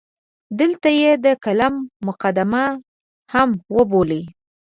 دلته 0.59 0.89
یې 0.99 1.11
د 1.25 1.25
کالم 1.43 1.75
مقدمه 2.07 2.65
هم 3.33 3.49
وبولئ. 3.75 4.23